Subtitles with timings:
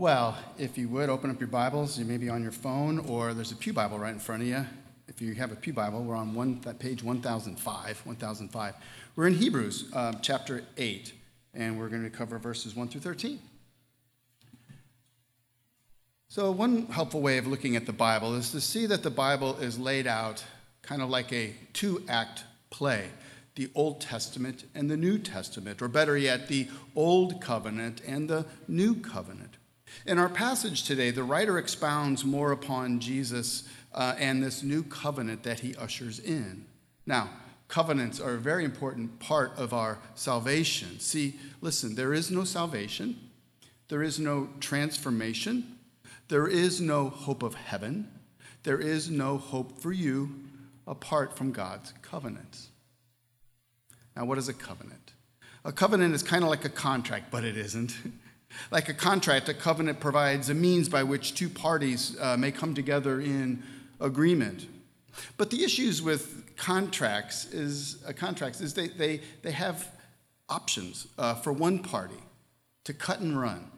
[0.00, 3.34] Well, if you would open up your Bibles, you may be on your phone or
[3.34, 4.64] there's a Pew Bible right in front of you.
[5.08, 8.06] If you have a Pew Bible, we're on one, that page 1005.
[8.06, 8.74] 1005.
[9.14, 11.12] We're in Hebrews uh, chapter 8,
[11.52, 13.40] and we're going to cover verses 1 through 13.
[16.28, 19.58] So, one helpful way of looking at the Bible is to see that the Bible
[19.58, 20.42] is laid out
[20.80, 23.10] kind of like a two act play
[23.54, 28.46] the Old Testament and the New Testament, or better yet, the Old Covenant and the
[28.66, 29.49] New Covenant.
[30.06, 35.42] In our passage today, the writer expounds more upon Jesus uh, and this new covenant
[35.42, 36.64] that he ushers in.
[37.06, 37.30] Now,
[37.68, 41.00] covenants are a very important part of our salvation.
[41.00, 43.16] See, listen, there is no salvation,
[43.88, 45.78] there is no transformation,
[46.28, 48.08] there is no hope of heaven,
[48.62, 50.34] there is no hope for you
[50.86, 52.68] apart from God's covenants.
[54.16, 55.12] Now, what is a covenant?
[55.64, 57.96] A covenant is kind of like a contract, but it isn't.
[58.70, 62.74] like a contract, a covenant provides a means by which two parties uh, may come
[62.74, 63.62] together in
[64.00, 64.66] agreement.
[65.36, 69.88] But the issues with contracts is uh, contracts is they, they, they have
[70.48, 72.22] options uh, for one party
[72.84, 73.70] to cut and run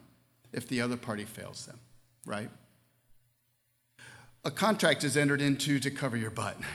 [0.51, 1.79] if the other party fails them
[2.25, 2.49] right?
[4.45, 6.57] A contract is entered into to cover your butt.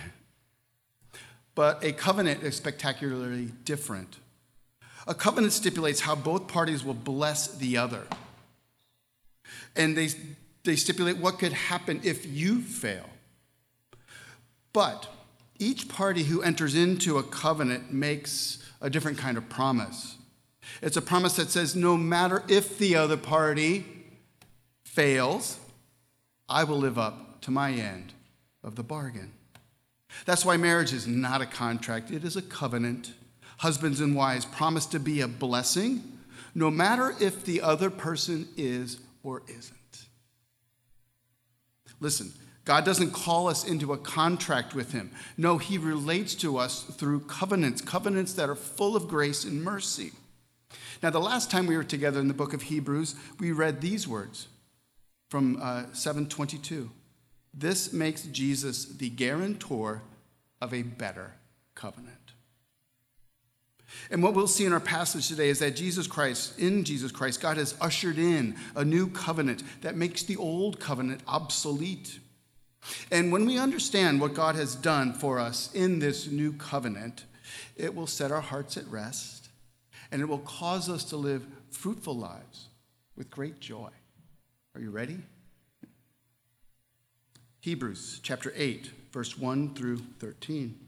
[1.55, 4.19] But a covenant is spectacularly different.
[5.09, 8.07] A covenant stipulates how both parties will bless the other.
[9.75, 10.11] And they,
[10.65, 13.09] they stipulate what could happen if you fail.
[14.75, 15.09] But
[15.59, 20.17] each party who enters into a covenant makes a different kind of promise.
[20.83, 23.87] It's a promise that says no matter if the other party
[24.85, 25.59] fails,
[26.51, 28.13] I will live up to my end
[28.63, 29.33] of the bargain.
[30.27, 33.13] That's why marriage is not a contract, it is a covenant.
[33.59, 36.19] Husbands and wives promise to be a blessing,
[36.55, 40.07] no matter if the other person is or isn't.
[42.01, 42.33] Listen,
[42.65, 45.11] God doesn't call us into a contract with Him.
[45.37, 50.13] No, He relates to us through covenants, covenants that are full of grace and mercy.
[51.03, 54.07] Now, the last time we were together in the book of Hebrews, we read these
[54.07, 54.49] words
[55.31, 56.91] from uh, 722.
[57.55, 60.03] This makes Jesus the guarantor
[60.61, 61.35] of a better
[61.75, 62.18] covenant.
[64.11, 67.41] And what we'll see in our passage today is that Jesus Christ, in Jesus Christ,
[67.41, 72.21] God has ushered in a new covenant that makes the old covenant obsolete.
[73.11, 77.25] And when we understand what God has done for us in this new covenant,
[77.77, 79.49] it will set our hearts at rest
[80.11, 82.69] and it will cause us to live fruitful lives
[83.17, 83.91] with great joy.
[84.75, 85.19] Are you ready?
[87.61, 90.88] Hebrews chapter 8, verse 1 through 13.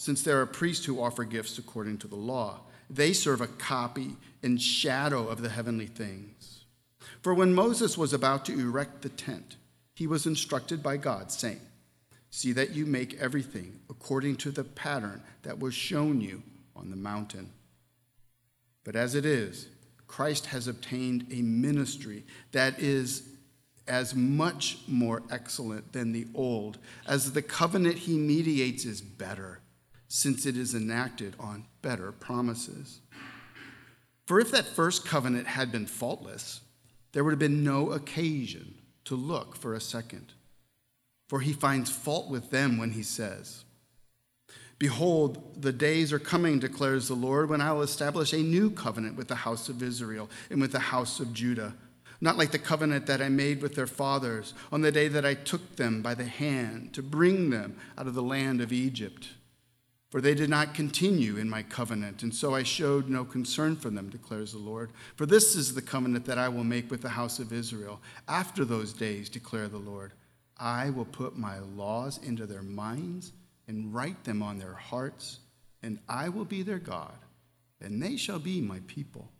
[0.00, 2.60] since there are priests who offer gifts according to the law.
[2.88, 6.64] They serve a copy and shadow of the heavenly things.
[7.20, 9.56] For when Moses was about to erect the tent,
[9.94, 11.60] he was instructed by God, saying,
[12.30, 16.42] See that you make everything according to the pattern that was shown you
[16.74, 17.50] on the mountain.
[18.84, 19.68] But as it is,
[20.06, 23.28] Christ has obtained a ministry that is
[23.86, 29.60] as much more excellent than the old, as the covenant he mediates is better,
[30.12, 32.98] since it is enacted on better promises.
[34.26, 36.60] For if that first covenant had been faultless,
[37.12, 40.32] there would have been no occasion to look for a second.
[41.28, 43.64] For he finds fault with them when he says,
[44.80, 49.16] Behold, the days are coming, declares the Lord, when I will establish a new covenant
[49.16, 51.74] with the house of Israel and with the house of Judah,
[52.20, 55.34] not like the covenant that I made with their fathers on the day that I
[55.34, 59.28] took them by the hand to bring them out of the land of Egypt.
[60.10, 63.90] For they did not continue in my covenant, and so I showed no concern for
[63.90, 64.90] them, declares the Lord.
[65.14, 68.00] For this is the covenant that I will make with the house of Israel.
[68.26, 70.12] After those days, declare the Lord,
[70.58, 73.32] I will put my laws into their minds
[73.68, 75.38] and write them on their hearts,
[75.80, 77.16] and I will be their God,
[77.80, 79.30] and they shall be my people.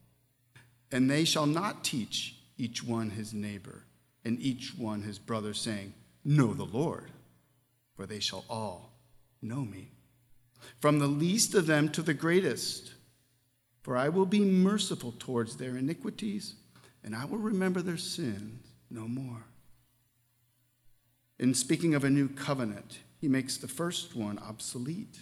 [0.92, 3.84] And they shall not teach each one his neighbor
[4.24, 5.94] and each one his brother, saying,
[6.24, 7.10] Know the Lord,
[7.96, 8.92] for they shall all
[9.42, 9.90] know me,
[10.80, 12.94] from the least of them to the greatest.
[13.82, 16.54] For I will be merciful towards their iniquities,
[17.02, 19.44] and I will remember their sins no more.
[21.38, 25.18] In speaking of a new covenant, he makes the first one obsolete.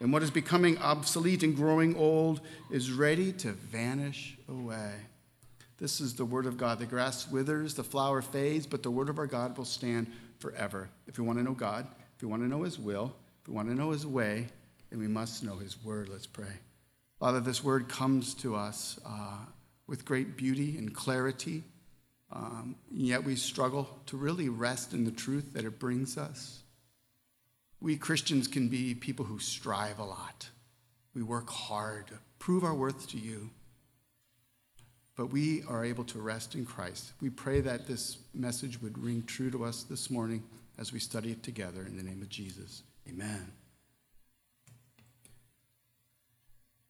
[0.00, 2.40] And what is becoming obsolete and growing old
[2.70, 4.92] is ready to vanish away.
[5.78, 6.78] This is the word of God.
[6.78, 10.88] The grass withers, the flower fades, but the word of our God will stand forever.
[11.06, 11.86] If we want to know God,
[12.16, 13.14] if we want to know his will,
[13.46, 14.46] we want to know his way,
[14.90, 16.08] then we must know his word.
[16.08, 16.60] Let's pray.
[17.20, 19.38] Father, this word comes to us uh,
[19.86, 21.62] with great beauty and clarity,
[22.32, 26.62] um, yet we struggle to really rest in the truth that it brings us.
[27.80, 30.48] We Christians can be people who strive a lot.
[31.14, 33.50] We work hard to prove our worth to you.
[35.16, 37.12] But we are able to rest in Christ.
[37.20, 40.42] We pray that this message would ring true to us this morning
[40.76, 42.82] as we study it together in the name of Jesus.
[43.08, 43.52] Amen.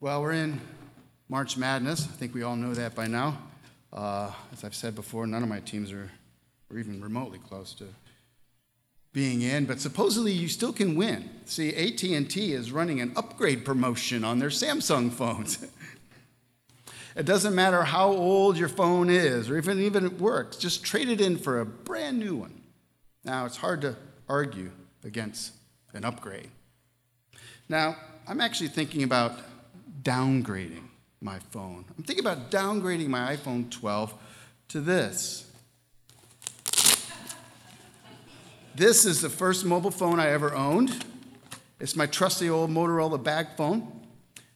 [0.01, 0.61] Well, we're in
[1.29, 2.05] March Madness.
[2.05, 3.39] I think we all know that by now.
[3.93, 6.11] Uh, as I've said before, none of my teams are,
[6.71, 7.87] are even remotely close to
[9.15, 11.31] being in, but supposedly you still can win.
[11.47, 15.65] See, AT&T is running an upgrade promotion on their Samsung phones.
[17.17, 21.09] it doesn't matter how old your phone is or even even it works, just trade
[21.09, 22.61] it in for a brand new one.
[23.25, 23.97] Now, it's hard to
[24.29, 24.71] argue
[25.05, 25.54] against
[25.95, 26.51] an upgrade.
[27.69, 27.97] Now,
[28.27, 29.39] I'm actually thinking about
[30.03, 30.85] downgrading
[31.21, 31.85] my phone.
[31.97, 34.15] I'm thinking about downgrading my iPhone 12
[34.69, 35.51] to this.
[38.75, 41.05] This is the first mobile phone I ever owned.
[41.79, 44.01] It's my trusty old Motorola bag phone.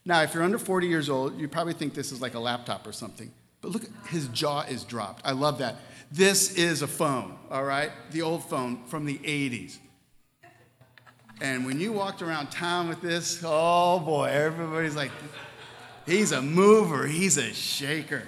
[0.05, 2.87] Now, if you're under 40 years old, you probably think this is like a laptop
[2.87, 3.31] or something.
[3.61, 5.23] But look, his jaw is dropped.
[5.25, 5.77] I love that.
[6.11, 7.91] This is a phone, all right?
[8.11, 9.79] The old phone from the 80s.
[11.41, 15.13] And when you walked around town with this, oh boy, everybody's like,
[16.05, 18.25] he's a mover, he's a shaker.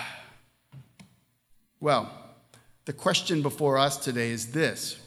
[1.81, 2.11] Well,
[2.85, 4.99] the question before us today is this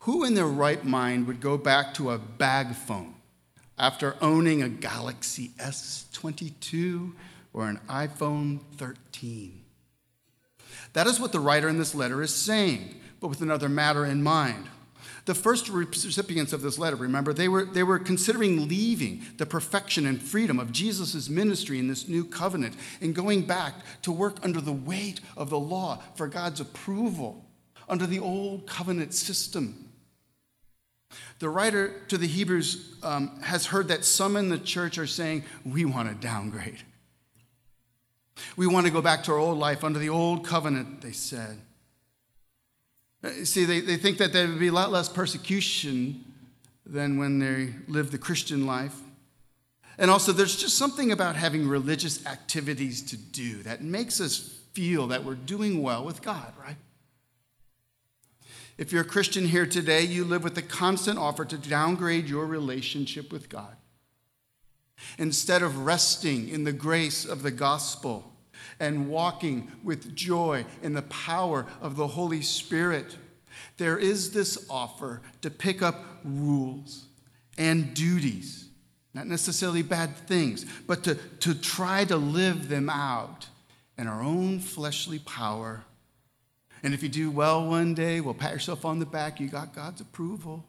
[0.00, 3.14] Who in their right mind would go back to a bag phone
[3.78, 7.12] after owning a Galaxy S22
[7.52, 9.65] or an iPhone 13?
[10.96, 14.22] That is what the writer in this letter is saying, but with another matter in
[14.22, 14.64] mind.
[15.26, 20.06] The first recipients of this letter, remember, they were, they were considering leaving the perfection
[20.06, 24.58] and freedom of Jesus' ministry in this new covenant and going back to work under
[24.58, 27.44] the weight of the law for God's approval
[27.90, 29.90] under the old covenant system.
[31.40, 35.44] The writer to the Hebrews um, has heard that some in the church are saying,
[35.62, 36.84] We want to downgrade.
[38.56, 41.58] We want to go back to our old life under the old covenant, they said.
[43.24, 46.24] Uh, see, they, they think that there would be a lot less persecution
[46.84, 48.96] than when they live the Christian life.
[49.98, 55.06] And also, there's just something about having religious activities to do that makes us feel
[55.08, 56.76] that we're doing well with God, right?
[58.76, 62.44] If you're a Christian here today, you live with the constant offer to downgrade your
[62.44, 63.74] relationship with God.
[65.18, 68.32] Instead of resting in the grace of the gospel
[68.80, 73.16] and walking with joy in the power of the Holy Spirit,
[73.76, 77.06] there is this offer to pick up rules
[77.58, 78.68] and duties,
[79.14, 83.48] not necessarily bad things, but to, to try to live them out
[83.98, 85.84] in our own fleshly power.
[86.82, 89.74] And if you do well one day, well, pat yourself on the back, you got
[89.74, 90.64] God's approval.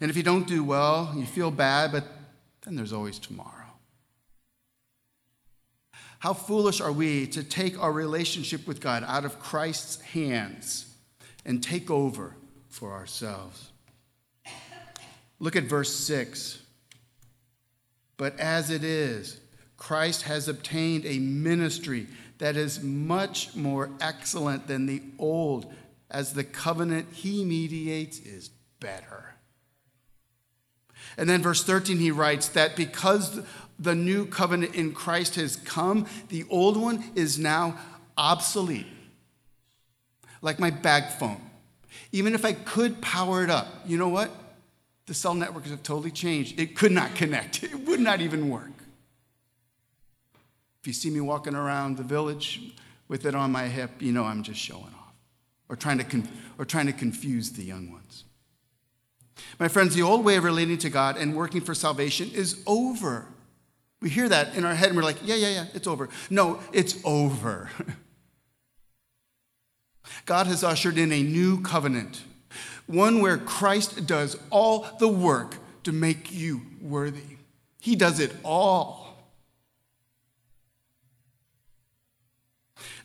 [0.00, 2.04] And if you don't do well, you feel bad, but
[2.66, 3.64] then there's always tomorrow.
[6.18, 10.92] How foolish are we to take our relationship with God out of Christ's hands
[11.44, 12.34] and take over
[12.68, 13.70] for ourselves?
[15.38, 16.60] Look at verse 6.
[18.16, 19.38] But as it is,
[19.76, 22.08] Christ has obtained a ministry
[22.38, 25.72] that is much more excellent than the old,
[26.10, 28.48] as the covenant he mediates is
[28.80, 29.35] better.
[31.16, 33.40] And then, verse 13, he writes that because
[33.78, 37.78] the new covenant in Christ has come, the old one is now
[38.16, 38.86] obsolete.
[40.42, 41.40] Like my bag phone.
[42.12, 44.30] Even if I could power it up, you know what?
[45.06, 46.58] The cell networks have totally changed.
[46.58, 48.70] It could not connect, it would not even work.
[50.80, 52.60] If you see me walking around the village
[53.08, 55.14] with it on my hip, you know I'm just showing off
[55.68, 58.24] or trying to, con- or trying to confuse the young ones.
[59.58, 63.26] My friends, the old way of relating to God and working for salvation is over.
[64.00, 66.08] We hear that in our head and we're like, yeah, yeah, yeah, it's over.
[66.30, 67.70] No, it's over.
[70.26, 72.22] God has ushered in a new covenant,
[72.86, 77.36] one where Christ does all the work to make you worthy.
[77.80, 79.16] He does it all.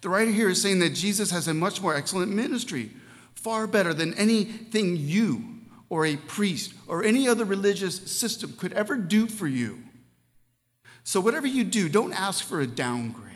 [0.01, 2.91] The writer here is saying that Jesus has a much more excellent ministry,
[3.35, 5.60] far better than anything you
[5.91, 9.77] or a priest or any other religious system could ever do for you.
[11.03, 13.27] So, whatever you do, don't ask for a downgrade.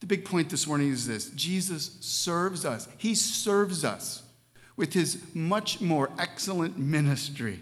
[0.00, 4.22] The big point this morning is this Jesus serves us, He serves us
[4.76, 7.60] with His much more excellent ministry.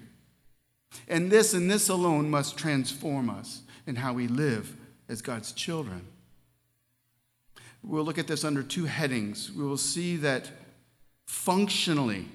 [1.07, 4.77] And this and this alone must transform us in how we live
[5.09, 6.09] as God's children.
[7.85, 9.53] We'll look at this under two headings.
[9.53, 10.51] We will see that
[11.27, 12.27] functionally,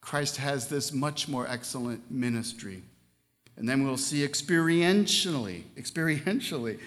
[0.00, 2.82] Christ has this much more excellent ministry.
[3.56, 6.78] And then we'll see experientially, experientially,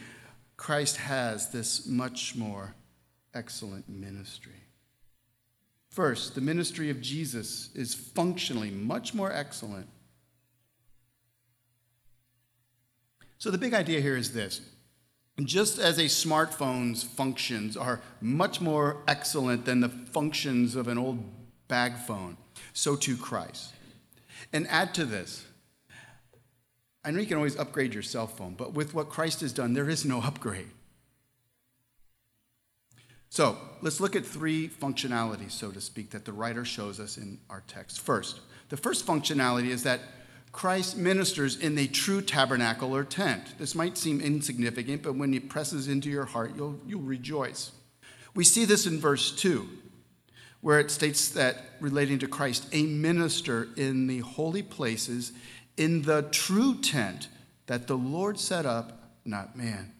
[0.55, 2.75] Christ has this much more
[3.33, 4.53] excellent ministry.
[5.89, 9.88] First, the ministry of Jesus is functionally much more excellent.
[13.38, 14.61] So, the big idea here is this
[15.46, 21.24] just as a smartphone's functions are much more excellent than the functions of an old
[21.67, 22.38] bag phone,
[22.74, 23.74] so too Christ.
[24.51, 25.46] And add to this,
[27.03, 29.74] I know you can always upgrade your cell phone, but with what Christ has done,
[29.74, 30.69] there is no upgrade.
[33.29, 37.39] So let's look at three functionalities, so to speak, that the writer shows us in
[37.50, 38.01] our text.
[38.01, 40.01] First, the first functionality is that
[40.51, 43.58] Christ ministers in the true tabernacle or tent.
[43.60, 47.72] This might seem insignificant, but when it presses into your heart, you'll, you'll rejoice.
[48.34, 49.68] We see this in verse 2,
[50.62, 55.32] where it states that relating to Christ, a minister in the holy places,
[55.77, 57.27] in the true tent
[57.68, 59.94] that the Lord set up, not man.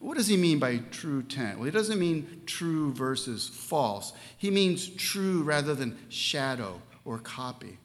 [0.00, 1.58] What does he mean by true tent?
[1.58, 4.12] Well, he doesn't mean true versus false.
[4.36, 7.78] He means true rather than shadow or copy.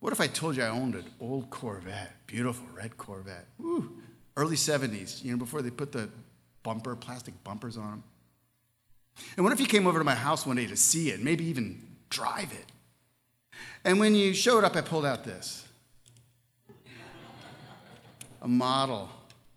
[0.00, 3.98] What if I told you I owned an old Corvette, beautiful red Corvette, Woo,
[4.36, 6.08] early 70s, you know, before they put the
[6.62, 8.04] bumper, plastic bumpers on them?
[9.36, 11.44] And what if you came over to my house one day to see it, maybe
[11.44, 12.72] even drive it?
[13.84, 15.66] And when you showed up, I pulled out this
[18.42, 19.10] a model,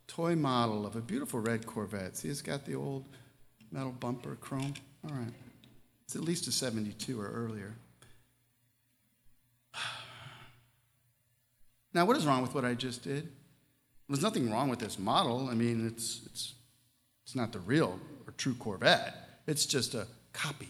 [0.08, 2.18] toy model of a beautiful red Corvette.
[2.18, 3.06] See, it's got the old
[3.72, 4.74] metal bumper, chrome.
[5.10, 5.34] All right.
[6.06, 7.74] It's at least a 72 or earlier.
[11.94, 13.30] Now, what is wrong with what I just did?
[14.10, 15.48] There's nothing wrong with this model.
[15.50, 16.54] I mean, it's, it's,
[17.26, 19.16] it's not the real or true Corvette,
[19.48, 20.70] it's just a copy,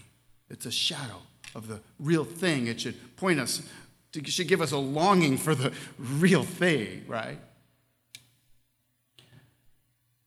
[0.50, 1.22] it's a shadow
[1.56, 2.68] of the real thing.
[2.68, 3.62] It should point us,
[4.14, 7.38] it should give us a longing for the real thing, right?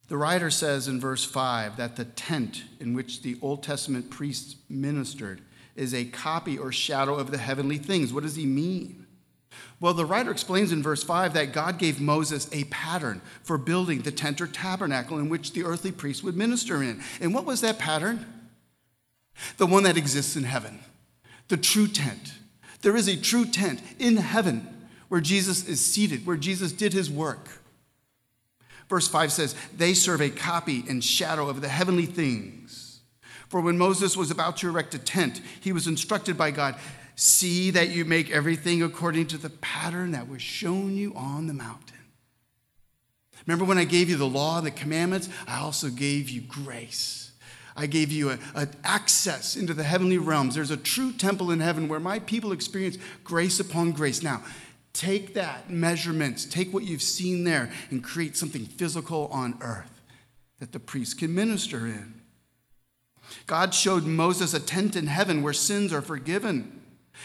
[0.09, 4.55] The writer says in verse 5 that the tent in which the Old Testament priests
[4.69, 5.41] ministered
[5.75, 8.13] is a copy or shadow of the heavenly things.
[8.13, 9.06] What does he mean?
[9.79, 14.03] Well, the writer explains in verse 5 that God gave Moses a pattern for building
[14.03, 17.03] the tent or tabernacle in which the earthly priest would minister in.
[17.21, 18.25] And what was that pattern?
[19.59, 20.81] The one that exists in heaven,
[21.49, 22.35] the true tent.
[22.81, 24.67] There is a true tent in heaven
[25.09, 27.49] where Jesus is seated, where Jesus did his work.
[28.89, 33.01] Verse 5 says, They serve a copy and shadow of the heavenly things.
[33.49, 36.77] For when Moses was about to erect a tent, he was instructed by God
[37.17, 41.55] See that you make everything according to the pattern that was shown you on the
[41.55, 41.97] mountain.
[43.47, 45.31] Remember when I gave you the law and the commandments?
[45.49, 47.33] I also gave you grace.
[47.75, 50.55] I gave you a, a, access into the heavenly realms.
[50.55, 54.23] There's a true temple in heaven where my people experience grace upon grace.
[54.23, 54.43] Now,
[54.93, 60.03] take that measurements, take what you've seen there, and create something physical on earth
[60.59, 62.21] that the priest can minister in.
[63.47, 66.76] God showed Moses a tent in heaven where sins are forgiven.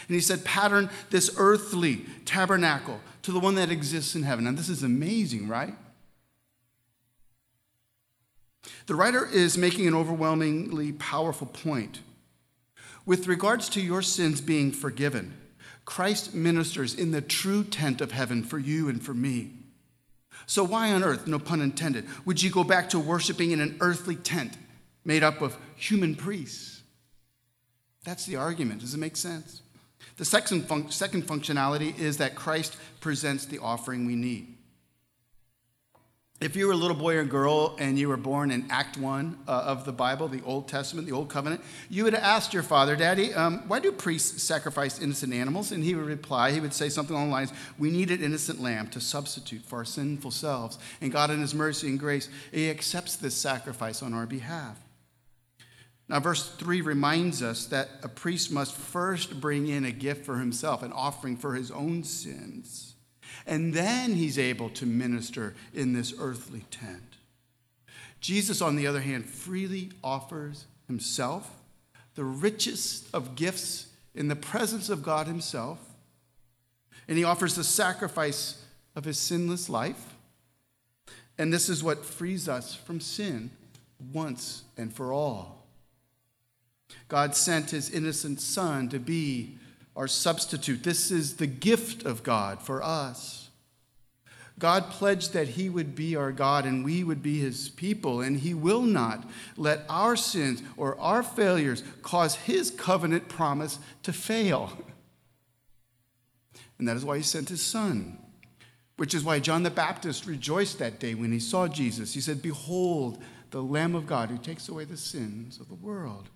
[0.08, 4.46] And he said, pattern this earthly tabernacle to the one that exists in heaven.
[4.46, 5.74] And this is amazing, right?
[8.86, 12.00] The writer is making an overwhelmingly powerful point.
[13.04, 15.36] With regards to your sins being forgiven,
[15.84, 19.50] Christ ministers in the true tent of heaven for you and for me.
[20.46, 23.76] So, why on earth, no pun intended, would you go back to worshiping in an
[23.80, 24.56] earthly tent
[25.04, 26.82] made up of human priests?
[28.04, 28.80] That's the argument.
[28.80, 29.62] Does it make sense?
[30.16, 34.56] The second, second functionality is that Christ presents the offering we need.
[36.42, 39.38] If you were a little boy or girl and you were born in Act 1
[39.46, 42.96] uh, of the Bible, the Old Testament, the Old Covenant, you would asked your father,
[42.96, 45.70] Daddy, um, why do priests sacrifice innocent animals?
[45.70, 48.60] And he would reply, he would say something along the lines, We need an innocent
[48.60, 50.80] lamb to substitute for our sinful selves.
[51.00, 54.81] And God, in His mercy and grace, He accepts this sacrifice on our behalf.
[56.12, 60.36] Now, verse 3 reminds us that a priest must first bring in a gift for
[60.36, 62.96] himself, an offering for his own sins.
[63.46, 67.16] And then he's able to minister in this earthly tent.
[68.20, 71.50] Jesus, on the other hand, freely offers himself,
[72.14, 75.78] the richest of gifts in the presence of God himself.
[77.08, 78.62] And he offers the sacrifice
[78.94, 80.14] of his sinless life.
[81.38, 83.50] And this is what frees us from sin
[84.12, 85.61] once and for all.
[87.08, 89.58] God sent his innocent son to be
[89.94, 90.82] our substitute.
[90.82, 93.50] This is the gift of God for us.
[94.58, 98.38] God pledged that he would be our God and we would be his people, and
[98.38, 104.72] he will not let our sins or our failures cause his covenant promise to fail.
[106.78, 108.18] And that is why he sent his son,
[108.96, 112.14] which is why John the Baptist rejoiced that day when he saw Jesus.
[112.14, 116.28] He said, Behold, the Lamb of God who takes away the sins of the world.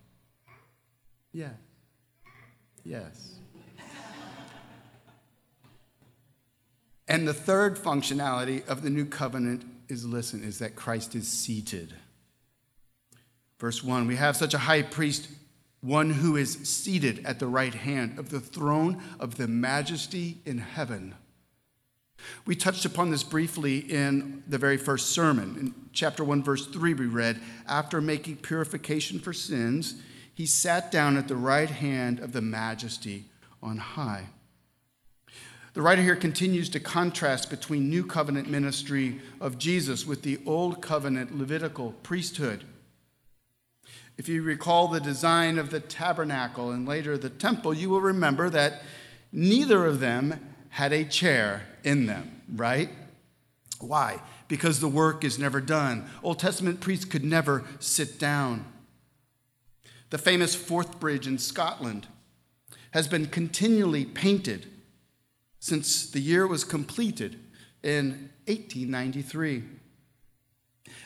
[1.36, 1.52] Yes.
[2.82, 3.34] Yes.
[7.08, 11.92] And the third functionality of the new covenant is listen, is that Christ is seated.
[13.60, 15.28] Verse 1 We have such a high priest,
[15.82, 20.56] one who is seated at the right hand of the throne of the majesty in
[20.56, 21.14] heaven.
[22.46, 25.56] We touched upon this briefly in the very first sermon.
[25.60, 29.96] In chapter 1, verse 3, we read, After making purification for sins,
[30.36, 33.24] he sat down at the right hand of the majesty
[33.62, 34.26] on high.
[35.72, 40.82] The writer here continues to contrast between new covenant ministry of Jesus with the old
[40.82, 42.64] covenant Levitical priesthood.
[44.18, 48.50] If you recall the design of the tabernacle and later the temple, you will remember
[48.50, 48.82] that
[49.32, 50.38] neither of them
[50.68, 52.90] had a chair in them, right?
[53.80, 54.20] Why?
[54.48, 56.10] Because the work is never done.
[56.22, 58.66] Old Testament priests could never sit down.
[60.10, 62.06] The famous Forth Bridge in Scotland
[62.92, 64.66] has been continually painted
[65.58, 67.38] since the year was completed
[67.82, 69.64] in 1893.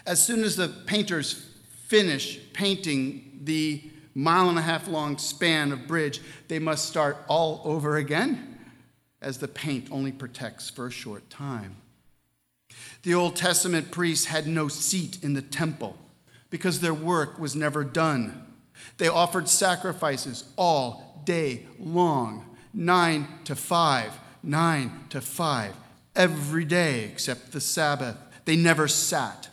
[0.06, 1.50] As soon as the painters
[1.86, 3.82] finish painting the
[4.14, 8.58] mile and a half long span of bridge, they must start all over again,
[9.22, 11.76] as the paint only protects for a short time.
[13.02, 15.96] The Old Testament priests had no seat in the temple
[16.50, 18.46] because their work was never done.
[18.98, 25.74] They offered sacrifices all day long, nine to five 9 to 5,
[26.16, 28.16] every day except the Sabbath.
[28.44, 29.48] They never sat.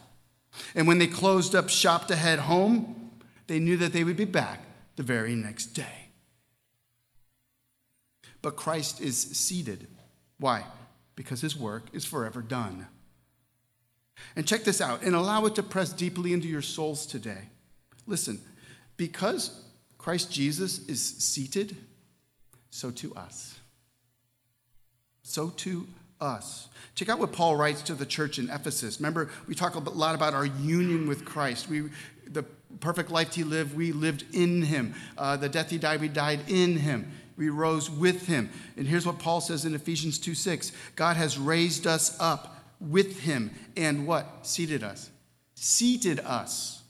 [0.75, 3.11] And when they closed up shop to head home,
[3.47, 4.61] they knew that they would be back
[4.95, 6.09] the very next day.
[8.41, 9.87] But Christ is seated.
[10.39, 10.63] Why?
[11.15, 12.87] Because his work is forever done.
[14.35, 17.49] And check this out and allow it to press deeply into your souls today.
[18.07, 18.39] Listen,
[18.97, 19.63] because
[19.97, 21.75] Christ Jesus is seated,
[22.69, 23.57] so to us
[25.27, 25.85] so to
[26.21, 26.69] us.
[26.95, 28.99] Check out what Paul writes to the church in Ephesus.
[28.99, 31.69] Remember, we talk a lot about our union with Christ.
[31.69, 31.89] We,
[32.25, 32.43] the
[32.79, 34.95] perfect life he lived, we lived in him.
[35.17, 37.11] Uh, the death he died, we died in him.
[37.35, 38.49] We rose with him.
[38.77, 43.19] And here's what Paul says in Ephesians 2 6 God has raised us up with
[43.19, 44.47] him and what?
[44.47, 45.11] Seated us.
[45.55, 46.83] Seated us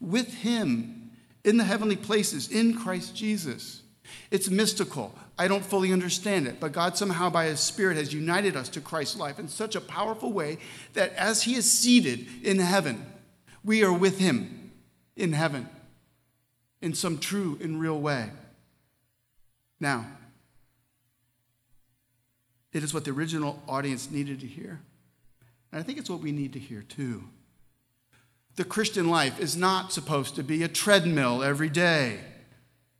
[0.00, 0.99] with him
[1.44, 3.82] in the heavenly places in Christ Jesus.
[4.30, 5.14] It's mystical.
[5.38, 8.80] I don't fully understand it, but God somehow by His Spirit has united us to
[8.80, 10.58] Christ's life in such a powerful way
[10.92, 13.06] that as He is seated in heaven,
[13.64, 14.72] we are with Him
[15.16, 15.68] in heaven
[16.82, 18.30] in some true and real way.
[19.78, 20.06] Now,
[22.72, 24.80] it is what the original audience needed to hear.
[25.72, 27.24] And I think it's what we need to hear too.
[28.60, 32.20] The Christian life is not supposed to be a treadmill every day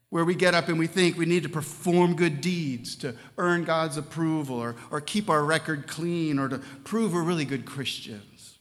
[0.08, 3.64] where we get up and we think we need to perform good deeds to earn
[3.64, 8.58] God's approval or, or keep our record clean or to prove we're really good Christians.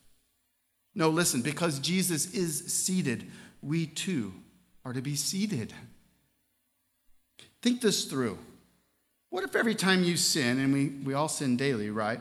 [0.93, 3.31] No, listen, because Jesus is seated,
[3.61, 4.33] we too
[4.83, 5.73] are to be seated.
[7.61, 8.37] Think this through.
[9.29, 12.19] What if every time you sin, and we, we all sin daily, right?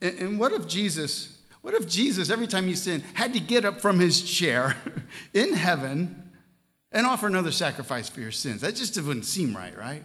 [0.00, 3.64] And, and what if Jesus, what if Jesus, every time you sin, had to get
[3.64, 4.76] up from his chair
[5.34, 6.30] in heaven
[6.92, 8.62] and offer another sacrifice for your sins.
[8.62, 10.04] That just wouldn't seem right, right?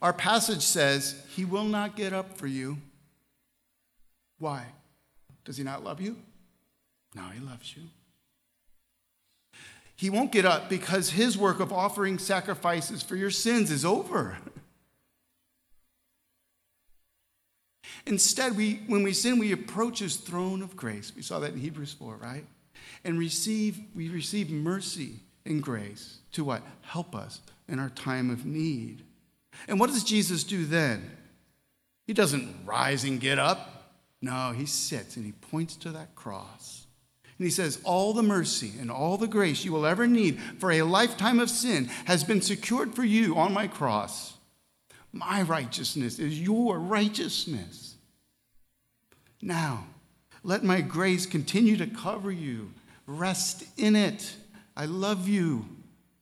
[0.00, 2.78] Our passage says, He will not get up for you.
[4.38, 4.66] Why?
[5.44, 6.16] Does He not love you?
[7.14, 7.82] No, He loves you.
[9.96, 14.36] He won't get up because His work of offering sacrifices for your sins is over.
[18.06, 21.12] Instead, we, when we sin, we approach His throne of grace.
[21.14, 22.44] We saw that in Hebrews 4, right?
[23.04, 26.62] and receive, we receive mercy and grace to what?
[26.82, 29.02] Help us in our time of need.
[29.68, 31.10] And what does Jesus do then?
[32.06, 33.94] He doesn't rise and get up.
[34.20, 36.86] No, he sits and he points to that cross.
[37.38, 40.70] And he says, All the mercy and all the grace you will ever need for
[40.70, 44.34] a lifetime of sin has been secured for you on my cross.
[45.12, 47.91] My righteousness is your righteousness.
[49.42, 49.86] Now,
[50.44, 52.72] let my grace continue to cover you.
[53.06, 54.36] Rest in it.
[54.76, 55.66] I love you.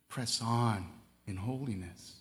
[0.09, 0.87] Press on
[1.27, 2.17] in holiness.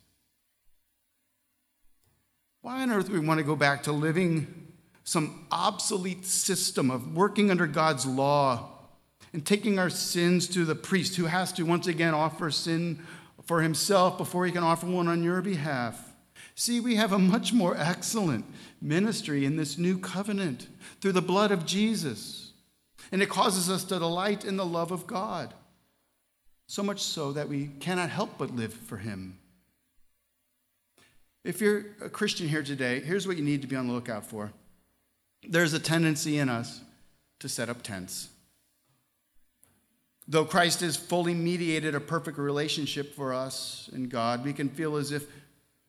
[2.61, 4.67] Why on earth do we want to go back to living
[5.05, 8.69] some obsolete system of working under God's law
[9.31, 12.99] and taking our sins to the priest who has to once again offer sin
[13.45, 16.08] for himself before he can offer one on your behalf?
[16.59, 18.43] See, we have a much more excellent
[18.81, 20.67] ministry in this new covenant
[20.99, 22.51] through the blood of Jesus.
[23.13, 25.53] And it causes us to delight in the love of God,
[26.67, 29.39] so much so that we cannot help but live for him.
[31.45, 34.25] If you're a Christian here today, here's what you need to be on the lookout
[34.25, 34.51] for.
[35.47, 36.81] There's a tendency in us
[37.39, 38.27] to set up tents.
[40.27, 44.97] Though Christ has fully mediated a perfect relationship for us and God, we can feel
[44.97, 45.25] as if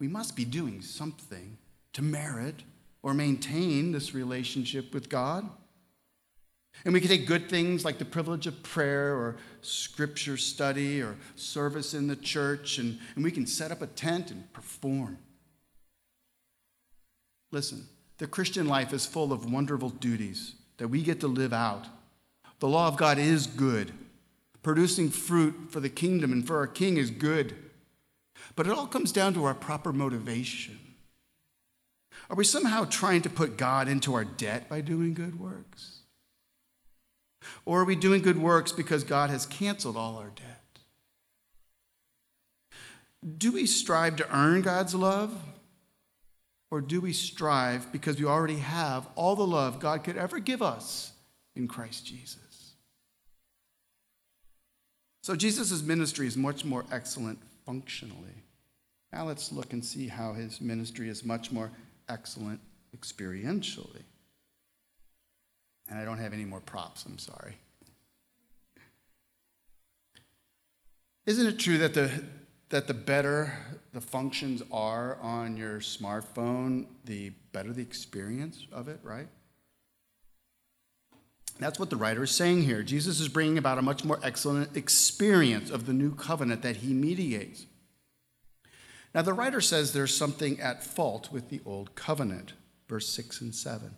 [0.00, 1.58] we must be doing something
[1.92, 2.64] to merit
[3.02, 5.48] or maintain this relationship with God.
[6.84, 11.16] And we can take good things like the privilege of prayer or scripture study or
[11.36, 15.18] service in the church, and, and we can set up a tent and perform.
[17.52, 17.86] Listen,
[18.18, 21.86] the Christian life is full of wonderful duties that we get to live out.
[22.60, 23.92] The law of God is good.
[24.62, 27.54] Producing fruit for the kingdom and for our king is good.
[28.56, 30.78] But it all comes down to our proper motivation.
[32.28, 36.00] Are we somehow trying to put God into our debt by doing good works?
[37.64, 40.60] Or are we doing good works because God has canceled all our debt?
[43.38, 45.34] Do we strive to earn God's love?
[46.70, 50.62] Or do we strive because we already have all the love God could ever give
[50.62, 51.12] us
[51.56, 52.74] in Christ Jesus?
[55.22, 58.42] So Jesus' ministry is much more excellent functionally.
[59.12, 61.70] Now let's look and see how his ministry is much more
[62.08, 62.60] excellent
[62.96, 64.02] experientially.
[65.88, 67.58] And I don't have any more props, I'm sorry.
[71.26, 72.10] Isn't it true that the,
[72.70, 73.52] that the better
[73.92, 79.28] the functions are on your smartphone, the better the experience of it, right?
[81.60, 82.82] That's what the writer is saying here.
[82.82, 86.94] Jesus is bringing about a much more excellent experience of the new covenant that he
[86.94, 87.66] mediates.
[89.14, 92.54] Now, the writer says there's something at fault with the old covenant,
[92.88, 93.94] verse 6 and 7.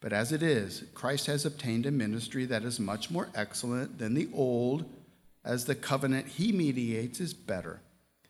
[0.00, 4.14] But as it is, Christ has obtained a ministry that is much more excellent than
[4.14, 4.84] the old,
[5.44, 7.80] as the covenant he mediates is better,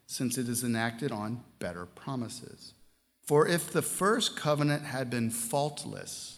[0.07, 2.75] since it is enacted on better promises.
[3.23, 6.38] For if the first covenant had been faultless,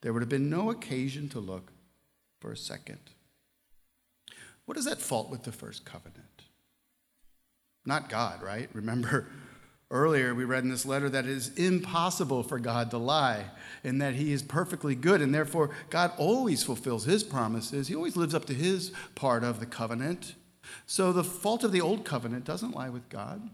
[0.00, 1.72] there would have been no occasion to look
[2.40, 3.00] for a second.
[4.64, 6.44] What is at fault with the first covenant?
[7.84, 8.68] Not God, right?
[8.72, 9.26] Remember
[9.90, 13.46] earlier we read in this letter that it is impossible for God to lie
[13.82, 17.88] and that he is perfectly good and therefore God always fulfills his promises.
[17.88, 20.34] He always lives up to his part of the covenant.
[20.86, 23.48] So the fault of the old covenant doesn't lie with God,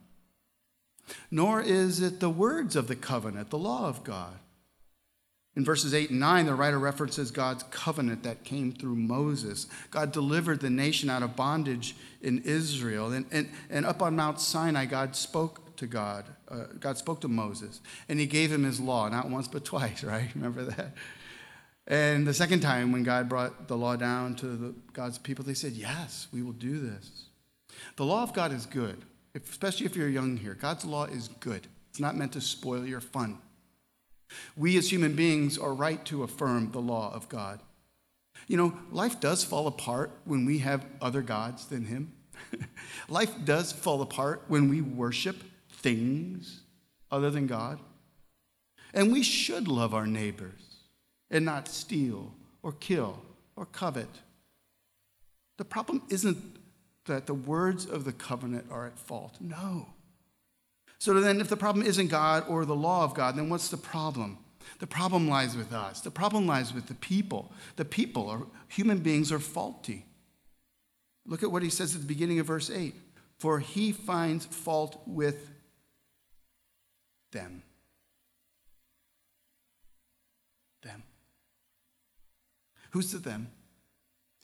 [1.31, 4.39] nor is it the words of the covenant, the law of God.
[5.57, 9.69] In verses 8 and 9, the writer references God's covenant that came through Moses.
[9.91, 13.13] God delivered the nation out of bondage in Israel.
[13.13, 16.25] And, and, and up on Mount Sinai, God spoke to God.
[16.49, 20.03] Uh, God spoke to Moses, and he gave him his law, not once but twice,
[20.05, 20.29] right?
[20.35, 20.95] Remember that?
[21.87, 25.55] And the second time, when God brought the law down to the, God's people, they
[25.55, 27.27] said, Yes, we will do this.
[27.97, 30.55] The law of God is good, especially if you're young here.
[30.55, 33.39] God's law is good, it's not meant to spoil your fun.
[34.57, 37.61] We as human beings are right to affirm the law of God.
[38.47, 42.13] You know, life does fall apart when we have other gods than Him.
[43.09, 45.37] life does fall apart when we worship
[45.71, 46.61] things
[47.11, 47.79] other than God.
[48.93, 50.77] And we should love our neighbors
[51.31, 53.21] and not steal or kill
[53.57, 54.09] or covet.
[55.57, 56.57] The problem isn't
[57.07, 59.37] that the words of the covenant are at fault.
[59.41, 59.89] No.
[60.99, 63.77] So then, if the problem isn't God or the law of God, then what's the
[63.77, 64.39] problem?
[64.79, 66.01] The problem lies with us.
[66.01, 67.53] The problem lies with the people.
[67.77, 70.07] The people are human beings are faulty.
[71.27, 72.95] Look at what he says at the beginning of verse 8.
[73.39, 75.51] For he finds fault with
[77.33, 77.63] them.
[80.83, 81.03] Them.
[82.91, 83.49] Who's the them?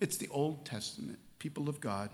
[0.00, 2.10] It's the Old Testament people of God.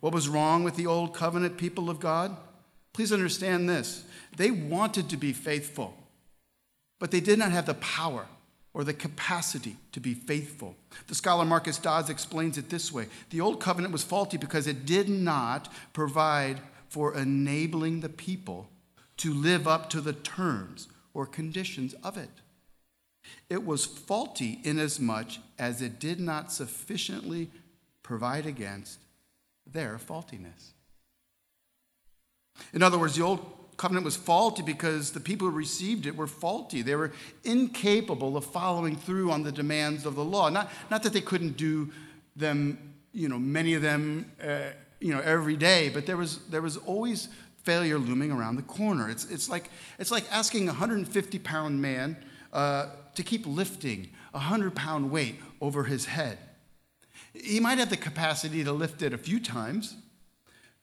[0.00, 2.36] What was wrong with the Old Covenant people of God?
[2.92, 4.04] Please understand this.
[4.36, 5.96] They wanted to be faithful.
[6.98, 8.26] but they did not have the power
[8.74, 10.76] or the capacity to be faithful.
[11.08, 14.84] The scholar Marcus Dods explains it this way The old covenant was faulty because it
[14.86, 18.68] did not provide for enabling the people
[19.16, 22.30] to live up to the terms or conditions of it.
[23.48, 27.50] It was faulty inasmuch as it did not sufficiently
[28.02, 28.98] provide against
[29.66, 30.74] their faultiness.
[32.72, 33.44] In other words, the old
[33.76, 36.82] covenant was faulty because the people who received it were faulty.
[36.82, 37.12] They were
[37.44, 40.50] incapable of following through on the demands of the law.
[40.50, 41.90] Not, not that they couldn't do
[42.36, 46.60] them, you know, many of them, uh, you know, every day, but there was, there
[46.60, 47.28] was always
[47.62, 49.08] failure looming around the corner.
[49.08, 52.16] It's, it's, like, it's like asking a 150 pound man
[52.52, 56.36] uh, to keep lifting a 100 pound weight over his head.
[57.32, 59.96] He might have the capacity to lift it a few times,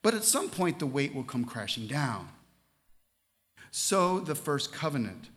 [0.08, 2.30] but at some point the weight will come crashing down.
[3.72, 5.28] So the first covenant.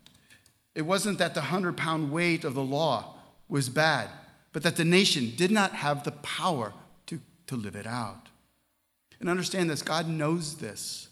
[0.77, 3.17] It wasn't that the 100 pound weight of the law
[3.49, 4.11] was bad,
[4.53, 6.73] but that the nation did not have the power
[7.07, 8.29] to, to live it out.
[9.19, 11.09] And understand this God knows this,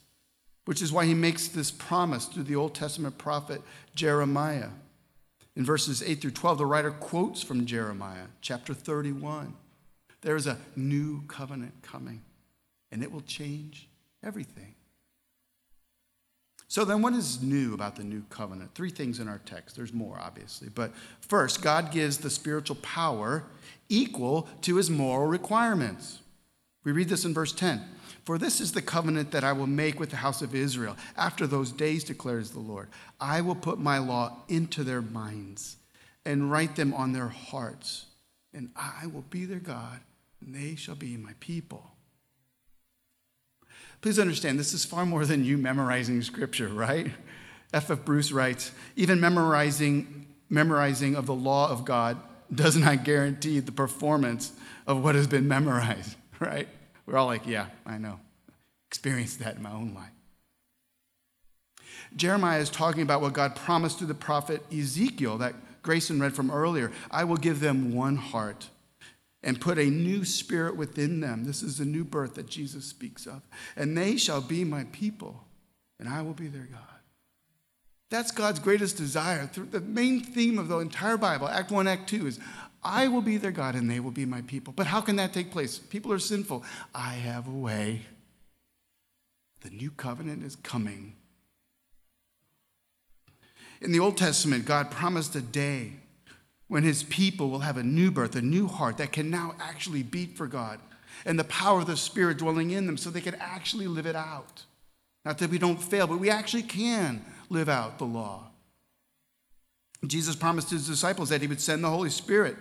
[0.64, 3.60] which is why he makes this promise through the Old Testament prophet
[3.96, 4.70] Jeremiah.
[5.56, 9.52] In verses 8 through 12, the writer quotes from Jeremiah chapter 31.
[10.20, 12.22] There is a new covenant coming,
[12.90, 13.88] and it will change
[14.22, 14.74] everything.
[16.70, 18.74] So, then what is new about the new covenant?
[18.74, 19.74] Three things in our text.
[19.74, 20.68] There's more, obviously.
[20.68, 23.44] But first, God gives the spiritual power
[23.88, 26.20] equal to his moral requirements.
[26.84, 27.82] We read this in verse 10
[28.24, 30.96] For this is the covenant that I will make with the house of Israel.
[31.16, 35.78] After those days, declares the Lord, I will put my law into their minds
[36.26, 38.04] and write them on their hearts,
[38.52, 40.00] and I will be their God,
[40.42, 41.92] and they shall be my people.
[44.00, 47.10] Please understand, this is far more than you memorizing scripture, right?
[47.72, 47.90] F.
[47.90, 48.04] F.
[48.04, 52.18] Bruce writes, even memorizing, memorizing of the law of God
[52.54, 54.52] does not guarantee the performance
[54.86, 56.68] of what has been memorized, right?
[57.06, 58.20] We're all like, yeah, I know.
[58.86, 60.10] Experienced that in my own life.
[62.16, 66.50] Jeremiah is talking about what God promised through the prophet Ezekiel that Grayson read from
[66.50, 66.90] earlier.
[67.10, 68.68] I will give them one heart
[69.48, 71.44] and put a new spirit within them.
[71.44, 73.40] This is the new birth that Jesus speaks of.
[73.76, 75.42] And they shall be my people,
[75.98, 76.82] and I will be their God.
[78.10, 79.48] That's God's greatest desire.
[79.54, 82.38] The main theme of the entire Bible, Act 1, Act 2, is
[82.82, 84.74] I will be their God and they will be my people.
[84.76, 85.78] But how can that take place?
[85.78, 86.62] People are sinful.
[86.94, 88.02] I have a way.
[89.62, 91.14] The new covenant is coming.
[93.80, 95.94] In the Old Testament, God promised a day
[96.68, 100.02] when his people will have a new birth, a new heart that can now actually
[100.02, 100.78] beat for God,
[101.24, 104.14] and the power of the Spirit dwelling in them so they can actually live it
[104.14, 104.64] out.
[105.24, 108.50] Not that we don't fail, but we actually can live out the law.
[110.06, 112.56] Jesus promised his disciples that he would send the Holy Spirit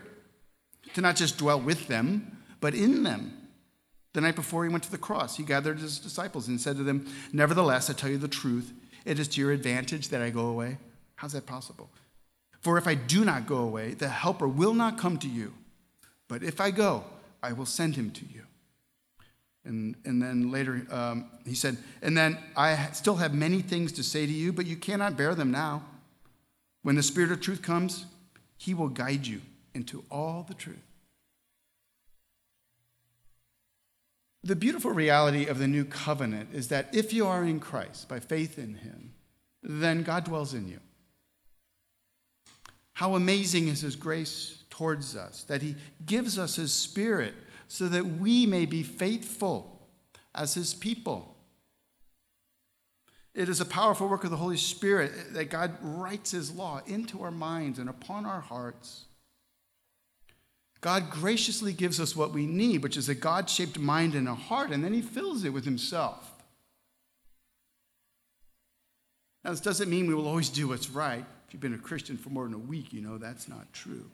[0.93, 3.33] to not just dwell with them, but in them.
[4.13, 6.83] The night before he went to the cross, he gathered his disciples and said to
[6.83, 8.73] them, Nevertheless, I tell you the truth,
[9.05, 10.77] it is to your advantage that I go away.
[11.15, 11.89] How's that possible?
[12.67, 15.53] For if I do not go away, the Helper will not come to you.
[16.27, 17.05] But if I go,
[17.41, 18.41] I will send him to you.
[19.63, 24.03] And, and then later um, he said, And then I still have many things to
[24.03, 25.85] say to you, but you cannot bear them now.
[26.81, 28.05] When the Spirit of truth comes,
[28.57, 29.39] he will guide you
[29.73, 30.75] into all the truth.
[34.43, 38.19] The beautiful reality of the new covenant is that if you are in Christ by
[38.19, 39.13] faith in him,
[39.63, 40.81] then God dwells in you.
[42.97, 45.75] How amazing is His grace towards us, that He
[46.07, 47.35] gives us His Spirit
[47.67, 49.87] so that we may be faithful
[50.33, 51.35] as His people.
[53.35, 57.21] It is a powerful work of the Holy Spirit that God writes His law into
[57.21, 59.05] our minds and upon our hearts.
[60.81, 64.33] God graciously gives us what we need, which is a God shaped mind and a
[64.33, 66.31] heart, and then He fills it with Himself.
[69.43, 71.27] Now, this doesn't mean we will always do what's right.
[71.47, 74.09] If you've been a Christian for more than a week, you know that's not true.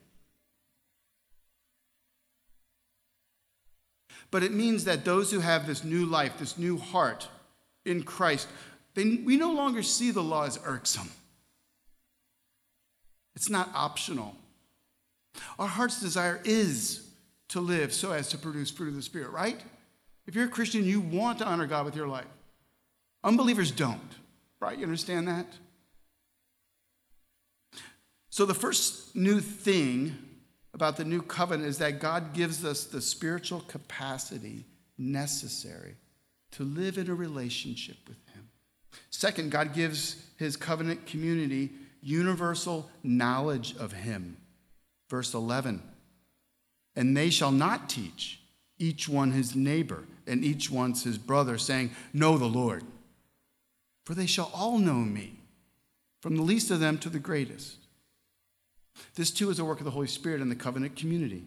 [4.29, 7.27] But it means that those who have this new life, this new heart
[7.85, 8.47] in Christ,
[8.93, 11.09] they, we no longer see the law as irksome.
[13.35, 14.35] It's not optional.
[15.57, 17.07] Our heart's desire is
[17.49, 19.59] to live so as to produce fruit of the Spirit, right?
[20.27, 22.25] If you're a Christian, you want to honor God with your life.
[23.23, 23.99] Unbelievers don't,
[24.59, 24.77] right?
[24.77, 25.47] You understand that?
[28.33, 30.17] So, the first new thing
[30.73, 34.65] about the new covenant is that God gives us the spiritual capacity
[34.97, 35.93] necessary
[36.53, 38.49] to live in a relationship with Him.
[39.11, 44.37] Second, God gives His covenant community universal knowledge of him.
[45.11, 45.83] Verse 11
[46.95, 48.39] And they shall not teach
[48.79, 52.83] each one his neighbor and each one his brother, saying, Know the Lord.
[54.07, 55.39] For they shall all know me,
[56.19, 57.82] from the least of them to the greatest.
[59.15, 61.45] This too is a work of the Holy Spirit in the covenant community.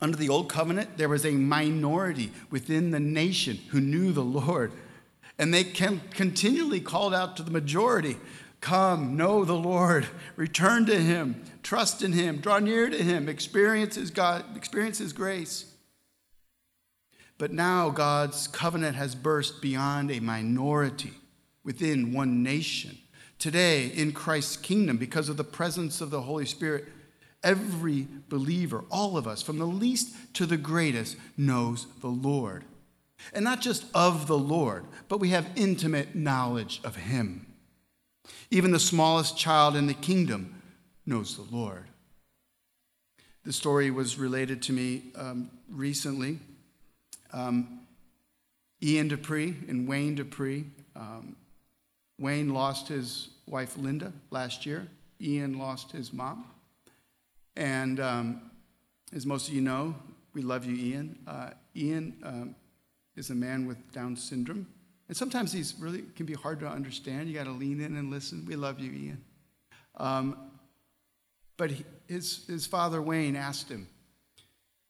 [0.00, 4.72] Under the old covenant, there was a minority within the nation who knew the Lord.
[5.38, 8.16] And they continually called out to the majority
[8.60, 13.94] Come, know the Lord, return to Him, trust in Him, draw near to Him, experience
[13.94, 15.72] His, God, experience His grace.
[17.38, 21.12] But now God's covenant has burst beyond a minority
[21.62, 22.98] within one nation.
[23.38, 26.86] Today, in Christ's kingdom, because of the presence of the Holy Spirit,
[27.44, 32.64] every believer, all of us, from the least to the greatest, knows the Lord.
[33.32, 37.46] And not just of the Lord, but we have intimate knowledge of Him.
[38.50, 40.62] Even the smallest child in the kingdom
[41.06, 41.84] knows the Lord.
[43.44, 46.38] The story was related to me um, recently.
[47.32, 47.80] Um,
[48.82, 50.66] Ian Dupree and Wayne Dupree.
[50.94, 51.36] Um,
[52.18, 54.88] Wayne lost his wife Linda last year.
[55.20, 56.44] Ian lost his mom.
[57.56, 58.50] And um,
[59.14, 59.94] as most of you know,
[60.34, 61.18] we love you, Ian.
[61.26, 62.54] Uh, Ian um,
[63.16, 64.66] is a man with Down syndrome.
[65.08, 67.28] And sometimes these really can be hard to understand.
[67.28, 68.44] You got to lean in and listen.
[68.46, 69.24] We love you, Ian.
[69.96, 70.50] Um,
[71.56, 73.88] but he, his, his father, Wayne, asked him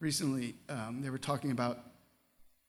[0.00, 1.78] recently, um, they were talking about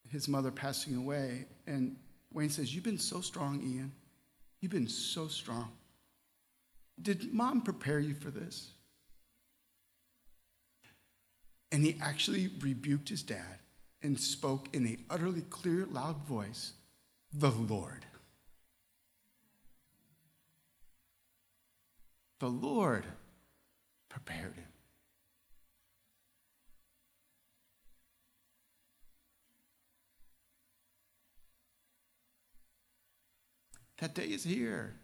[0.08, 1.46] his mother passing away.
[1.66, 1.96] And
[2.32, 3.92] Wayne says, You've been so strong, Ian.
[4.60, 5.72] You've been so strong.
[7.00, 8.72] Did mom prepare you for this?
[11.72, 13.60] And he actually rebuked his dad
[14.02, 16.72] and spoke in a utterly clear, loud voice
[17.32, 18.04] the Lord.
[22.40, 23.04] The Lord
[24.08, 24.64] prepared him.
[34.00, 34.94] That day is here.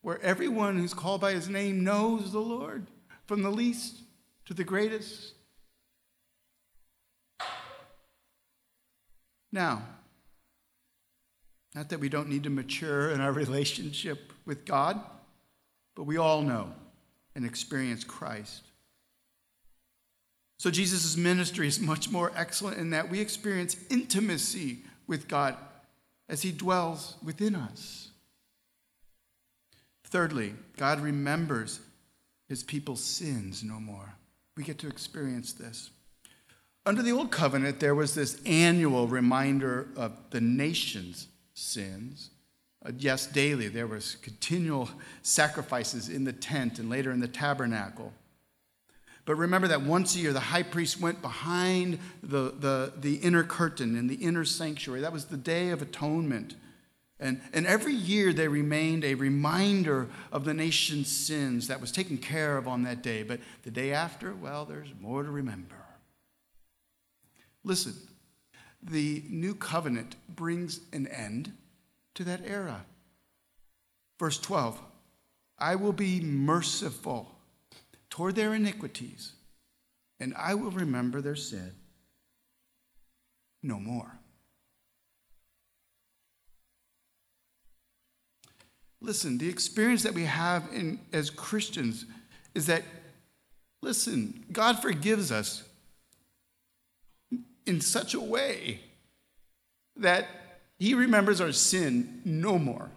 [0.00, 2.86] Where everyone who's called by his name knows the Lord,
[3.26, 3.96] from the least
[4.46, 5.34] to the greatest.
[9.52, 9.82] Now,
[11.74, 15.00] not that we don't need to mature in our relationship with God,
[15.94, 16.72] but we all know
[17.34, 18.62] and experience Christ.
[20.58, 25.56] So Jesus' ministry is much more excellent in that we experience intimacy with God
[26.28, 28.10] as he dwells within us.
[30.04, 31.80] Thirdly, God remembers
[32.48, 34.14] his people's sins no more.
[34.56, 35.90] We get to experience this.
[36.86, 42.30] Under the Old Covenant, there was this annual reminder of the nation's sins.
[42.84, 43.68] Uh, yes, daily.
[43.68, 44.88] There was continual
[45.22, 48.12] sacrifices in the tent and later in the tabernacle.
[49.28, 53.44] But remember that once a year, the high priest went behind the, the, the inner
[53.44, 55.02] curtain in the inner sanctuary.
[55.02, 56.54] That was the Day of Atonement.
[57.20, 62.16] And, and every year they remained a reminder of the nation's sins that was taken
[62.16, 63.22] care of on that day.
[63.22, 65.76] But the day after, well, there's more to remember.
[67.64, 67.92] Listen,
[68.82, 71.52] the new covenant brings an end
[72.14, 72.86] to that era.
[74.18, 74.80] Verse 12
[75.58, 77.37] I will be merciful
[78.18, 79.34] toward their iniquities,
[80.18, 81.70] and I will remember their sin
[83.62, 84.18] no more.
[89.00, 92.06] Listen, the experience that we have in, as Christians
[92.56, 92.82] is that,
[93.82, 95.62] listen, God forgives us
[97.66, 98.80] in such a way
[99.94, 100.26] that
[100.80, 102.90] He remembers our sin no more.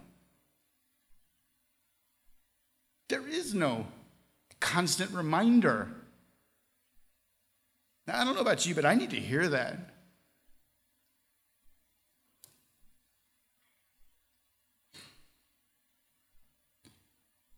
[3.08, 3.86] There is no
[4.62, 5.88] constant reminder.
[8.06, 9.76] Now, I don't know about you, but I need to hear that.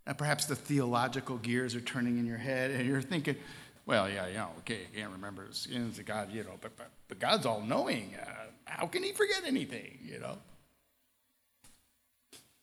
[0.07, 3.37] Now, perhaps the theological gears are turning in your head, and you're thinking,
[3.87, 6.91] well, yeah, yeah, okay, I can't remember the sins of God, you know, but, but,
[7.09, 8.15] but God's all knowing.
[8.21, 8.31] Uh,
[8.65, 10.39] how can He forget anything, you know?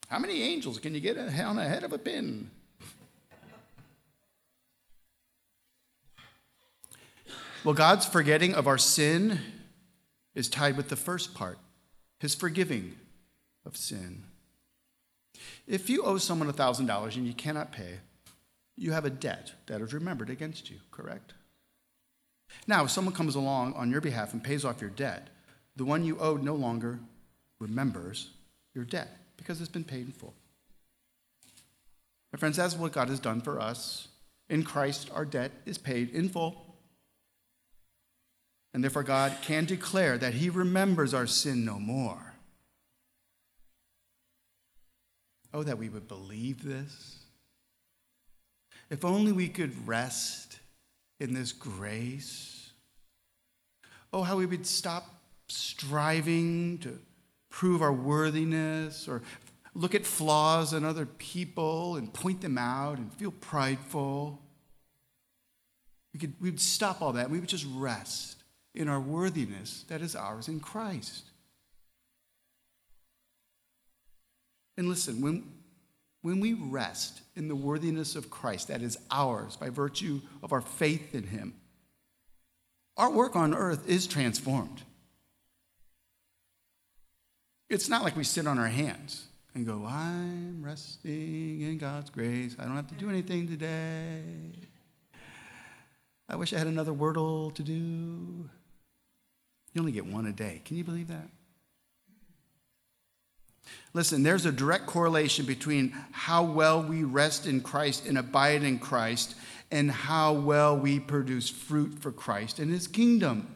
[0.07, 2.51] How many angels can you get on the head of a pin?
[7.63, 9.39] Well, God's forgetting of our sin
[10.33, 11.59] is tied with the first part,
[12.19, 12.95] his forgiving
[13.67, 14.23] of sin.
[15.67, 17.99] If you owe someone $1,000 and you cannot pay,
[18.75, 21.33] you have a debt that is remembered against you, correct?
[22.65, 25.29] Now, if someone comes along on your behalf and pays off your debt,
[25.75, 26.99] the one you owed no longer
[27.59, 28.31] remembers
[28.73, 30.33] your debt because it's been paid in full.
[32.33, 34.07] My friends, that's what God has done for us.
[34.49, 36.70] In Christ, our debt is paid in full.
[38.73, 42.33] And therefore, God can declare that He remembers our sin no more.
[45.53, 47.19] Oh, that we would believe this.
[48.89, 50.59] If only we could rest
[51.19, 52.71] in this grace.
[54.13, 55.05] Oh, how we would stop
[55.47, 56.97] striving to
[57.49, 59.21] prove our worthiness or
[59.73, 64.41] look at flaws in other people and point them out and feel prideful.
[66.13, 67.29] We could, we'd stop all that.
[67.29, 68.40] We would just rest
[68.73, 71.25] in our worthiness that is ours in Christ.
[74.77, 75.51] And listen, when,
[76.21, 80.61] when we rest in the worthiness of Christ that is ours by virtue of our
[80.61, 81.53] faith in Him,
[82.97, 84.81] our work on earth is transformed.
[87.69, 92.55] It's not like we sit on our hands and go, I'm resting in God's grace.
[92.59, 94.21] I don't have to do anything today.
[96.29, 98.49] I wish I had another wordle to do.
[99.73, 100.61] You only get one a day.
[100.65, 101.29] Can you believe that?
[103.93, 108.79] Listen, there's a direct correlation between how well we rest in Christ and abide in
[108.79, 109.35] Christ
[109.69, 113.55] and how well we produce fruit for Christ and his kingdom.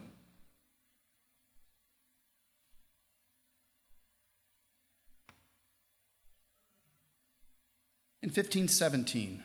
[8.22, 9.44] In 1517,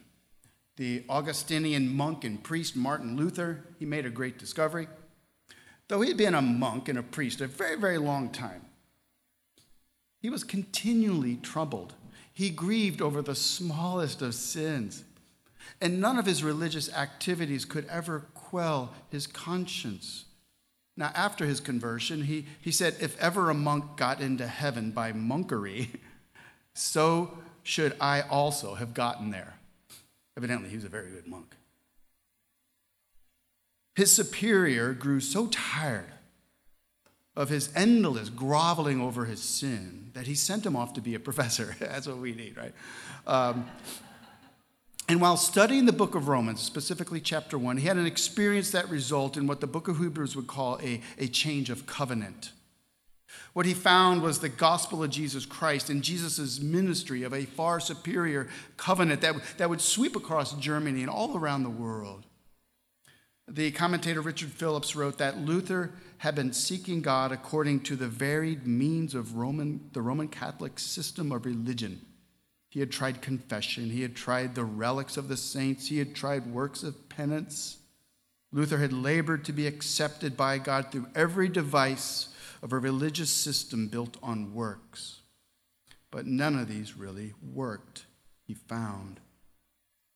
[0.78, 4.88] the Augustinian monk and priest Martin Luther, he made a great discovery.
[5.92, 8.62] Though he had been a monk and a priest a very, very long time,
[10.22, 11.96] he was continually troubled.
[12.32, 15.04] He grieved over the smallest of sins,
[15.82, 20.24] and none of his religious activities could ever quell his conscience.
[20.96, 25.12] Now, after his conversion, he, he said, If ever a monk got into heaven by
[25.12, 25.90] monkery,
[26.74, 29.56] so should I also have gotten there.
[30.38, 31.54] Evidently, he was a very good monk.
[33.96, 36.12] His superior grew so tired
[37.36, 41.20] of his endless groveling over his sin that he sent him off to be a
[41.20, 41.76] professor.
[41.80, 42.74] That's what we need, right?
[43.26, 43.70] Um,
[45.08, 48.90] and while studying the book of Romans, specifically chapter 1, he had an experience that
[48.90, 52.52] resulted in what the book of Hebrews would call a, a change of covenant.
[53.54, 57.80] What he found was the gospel of Jesus Christ and Jesus' ministry of a far
[57.80, 62.26] superior covenant that, that would sweep across Germany and all around the world.
[63.54, 68.66] The commentator Richard Phillips wrote that Luther had been seeking God according to the varied
[68.66, 72.06] means of Roman, the Roman Catholic system of religion.
[72.70, 76.48] He had tried confession, he had tried the relics of the saints, he had tried
[76.48, 77.80] works of penance.
[78.54, 82.30] Luther had labored to be accepted by God through every device
[82.62, 85.20] of a religious system built on works.
[86.10, 88.06] But none of these really worked,
[88.48, 89.20] he found.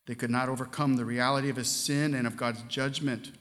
[0.06, 3.32] They could not overcome the reality of his sin and of God's judgment.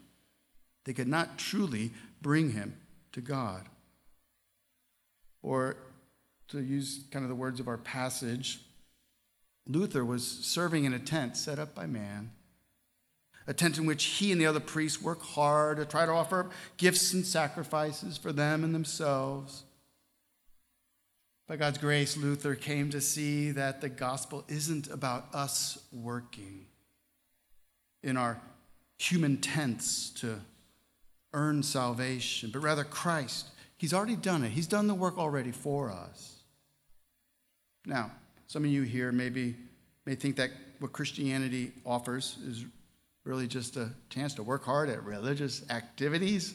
[0.84, 1.92] They could not truly
[2.22, 2.76] bring him
[3.12, 3.68] to God.
[5.42, 5.76] Or,
[6.48, 8.60] to use kind of the words of our passage,
[9.66, 12.30] Luther was serving in a tent set up by man,
[13.46, 16.48] a tent in which he and the other priests work hard to try to offer
[16.78, 19.64] gifts and sacrifices for them and themselves.
[21.46, 26.64] By God's grace, Luther came to see that the gospel isn't about us working
[28.02, 28.40] in our
[28.96, 30.40] human tents to
[31.34, 33.48] earn salvation, but rather Christ.
[33.76, 36.36] He's already done it, He's done the work already for us.
[37.84, 38.10] Now,
[38.46, 39.54] some of you here maybe
[40.06, 42.64] may think that what Christianity offers is
[43.24, 46.54] really just a chance to work hard at religious activities.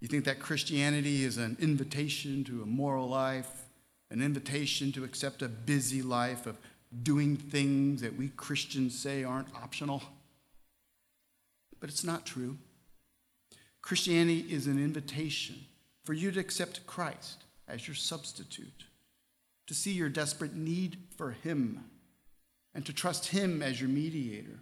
[0.00, 3.57] You think that Christianity is an invitation to a moral life,
[4.10, 6.56] an invitation to accept a busy life of
[7.02, 10.02] doing things that we Christians say aren't optional.
[11.80, 12.58] But it's not true.
[13.82, 15.56] Christianity is an invitation
[16.04, 18.84] for you to accept Christ as your substitute,
[19.66, 21.84] to see your desperate need for Him,
[22.74, 24.60] and to trust Him as your mediator.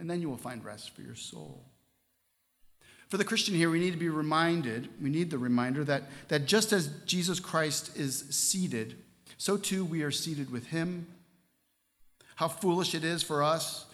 [0.00, 1.64] And then you will find rest for your soul.
[3.08, 6.46] For the Christian here, we need to be reminded, we need the reminder that, that
[6.46, 8.96] just as Jesus Christ is seated,
[9.38, 11.06] so too we are seated with him.
[12.36, 13.86] How foolish it is for us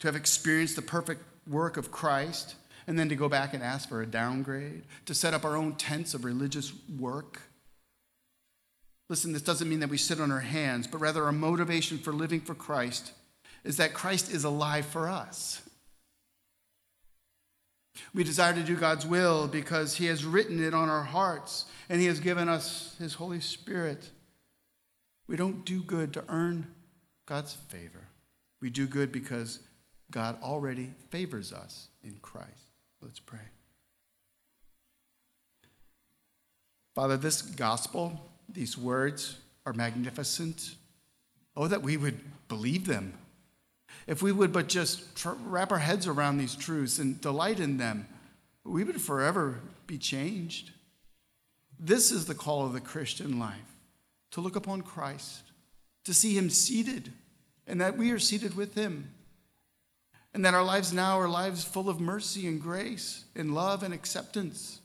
[0.00, 2.56] to have experienced the perfect work of Christ
[2.86, 5.74] and then to go back and ask for a downgrade, to set up our own
[5.74, 7.42] tents of religious work.
[9.08, 12.12] Listen, this doesn't mean that we sit on our hands, but rather our motivation for
[12.12, 13.12] living for Christ
[13.64, 15.62] is that Christ is alive for us.
[18.14, 22.00] We desire to do God's will because He has written it on our hearts and
[22.00, 24.10] He has given us His Holy Spirit.
[25.26, 26.66] We don't do good to earn
[27.26, 28.08] God's favor.
[28.60, 29.60] We do good because
[30.10, 32.72] God already favors us in Christ.
[33.02, 33.38] Let's pray.
[36.94, 40.74] Father, this gospel, these words are magnificent.
[41.56, 42.18] Oh, that we would
[42.48, 43.14] believe them.
[44.08, 47.76] If we would but just tr- wrap our heads around these truths and delight in
[47.76, 48.08] them,
[48.64, 50.72] we would forever be changed.
[51.78, 53.76] This is the call of the Christian life
[54.30, 55.42] to look upon Christ,
[56.04, 57.12] to see him seated,
[57.66, 59.12] and that we are seated with him.
[60.32, 63.92] And that our lives now are lives full of mercy and grace and love and
[63.92, 64.80] acceptance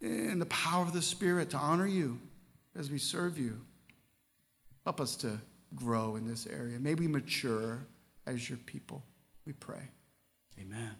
[0.00, 2.20] and the power of the Spirit to honor you
[2.78, 3.60] as we serve you.
[4.84, 5.40] Help us to
[5.76, 6.78] grow in this area.
[6.78, 7.86] May we mature
[8.26, 9.04] as your people.
[9.44, 9.90] We pray.
[10.58, 10.96] Amen.